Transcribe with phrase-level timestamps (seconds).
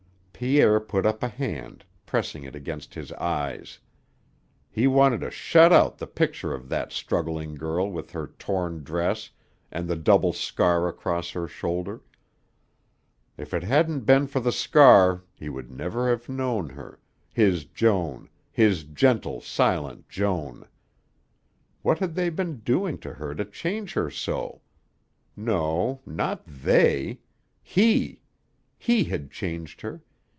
[0.43, 3.77] Pierre put up a hand, pressing it against his eyes.
[4.71, 9.29] He wanted to shut out the picture of that struggling girl with her torn dress
[9.71, 12.01] and the double scar across her shoulder.
[13.37, 16.99] If it hadn't been for the scar he would never have known her
[17.31, 20.67] his Joan, his gentle, silent Joan!
[21.83, 24.61] What had they been doing to her to change her so?
[25.37, 27.19] No, not they.
[27.61, 28.21] He.
[28.79, 30.01] He had changed her.